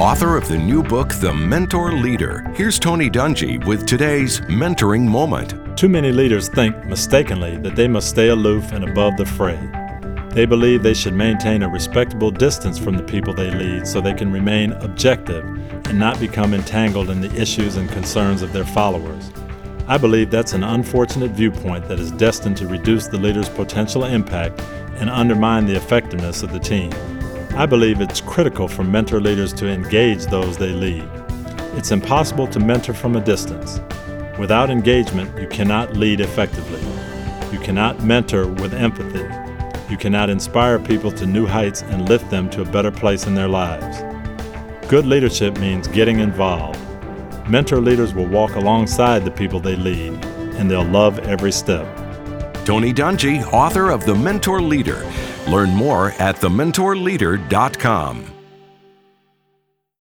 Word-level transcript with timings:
author 0.00 0.36
of 0.36 0.46
the 0.46 0.56
new 0.56 0.80
book, 0.80 1.12
The 1.14 1.34
Mentor 1.34 1.92
Leader. 1.92 2.48
Here's 2.54 2.78
Tony 2.78 3.10
Dungy 3.10 3.64
with 3.66 3.84
today's 3.84 4.38
mentoring 4.42 5.04
moment. 5.04 5.76
Too 5.76 5.88
many 5.88 6.12
leaders 6.12 6.48
think 6.48 6.84
mistakenly 6.84 7.56
that 7.58 7.74
they 7.74 7.88
must 7.88 8.08
stay 8.08 8.28
aloof 8.28 8.70
and 8.70 8.88
above 8.88 9.16
the 9.16 9.26
fray. 9.26 9.58
They 10.30 10.46
believe 10.46 10.84
they 10.84 10.94
should 10.94 11.14
maintain 11.14 11.64
a 11.64 11.68
respectable 11.68 12.30
distance 12.30 12.78
from 12.78 12.96
the 12.96 13.02
people 13.02 13.34
they 13.34 13.50
lead 13.50 13.88
so 13.88 14.00
they 14.00 14.14
can 14.14 14.30
remain 14.30 14.70
objective 14.74 15.44
and 15.88 15.98
not 15.98 16.20
become 16.20 16.54
entangled 16.54 17.10
in 17.10 17.20
the 17.20 17.34
issues 17.34 17.74
and 17.74 17.90
concerns 17.90 18.42
of 18.42 18.52
their 18.52 18.66
followers. 18.66 19.32
I 19.88 19.98
believe 19.98 20.30
that's 20.30 20.52
an 20.52 20.62
unfortunate 20.62 21.32
viewpoint 21.32 21.88
that 21.88 21.98
is 21.98 22.12
destined 22.12 22.56
to 22.58 22.68
reduce 22.68 23.08
the 23.08 23.18
leader's 23.18 23.48
potential 23.48 24.04
impact 24.04 24.60
and 25.00 25.10
undermine 25.10 25.66
the 25.66 25.74
effectiveness 25.76 26.44
of 26.44 26.52
the 26.52 26.60
team. 26.60 26.92
I 27.58 27.66
believe 27.66 28.00
it's 28.00 28.20
critical 28.20 28.68
for 28.68 28.84
mentor 28.84 29.20
leaders 29.20 29.52
to 29.54 29.66
engage 29.66 30.26
those 30.26 30.56
they 30.56 30.70
lead. 30.70 31.02
It's 31.74 31.90
impossible 31.90 32.46
to 32.46 32.60
mentor 32.60 32.94
from 32.94 33.16
a 33.16 33.20
distance. 33.20 33.80
Without 34.38 34.70
engagement, 34.70 35.36
you 35.40 35.48
cannot 35.48 35.96
lead 35.96 36.20
effectively. 36.20 36.80
You 37.50 37.58
cannot 37.58 38.00
mentor 38.04 38.46
with 38.46 38.74
empathy. 38.74 39.26
You 39.90 39.96
cannot 39.96 40.30
inspire 40.30 40.78
people 40.78 41.10
to 41.10 41.26
new 41.26 41.46
heights 41.46 41.82
and 41.82 42.08
lift 42.08 42.30
them 42.30 42.48
to 42.50 42.62
a 42.62 42.64
better 42.64 42.92
place 42.92 43.26
in 43.26 43.34
their 43.34 43.48
lives. 43.48 44.04
Good 44.88 45.04
leadership 45.04 45.58
means 45.58 45.88
getting 45.88 46.20
involved. 46.20 46.78
Mentor 47.48 47.80
leaders 47.80 48.14
will 48.14 48.28
walk 48.28 48.54
alongside 48.54 49.24
the 49.24 49.32
people 49.32 49.58
they 49.58 49.74
lead, 49.74 50.12
and 50.54 50.70
they'll 50.70 50.84
love 50.84 51.18
every 51.18 51.50
step. 51.50 51.88
Tony 52.64 52.94
Dungy, 52.94 53.44
author 53.52 53.90
of 53.90 54.06
The 54.06 54.14
Mentor 54.14 54.62
Leader. 54.62 55.04
Learn 55.48 55.70
more 55.70 56.12
at 56.18 56.36
thementorleader.com. 56.36 58.37